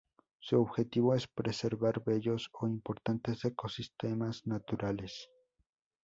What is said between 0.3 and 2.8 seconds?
Su objetivo es preservar bellos o